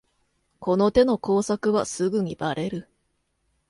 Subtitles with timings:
[0.59, 2.89] この手の工作はすぐにバレる